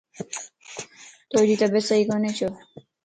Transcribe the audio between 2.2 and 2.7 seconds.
ڇو؟